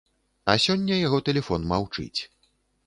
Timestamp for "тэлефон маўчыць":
1.31-2.19